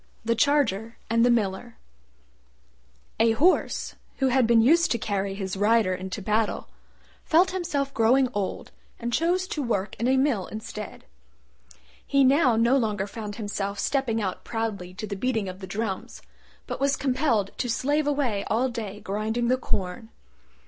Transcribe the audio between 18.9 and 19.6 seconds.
grinding the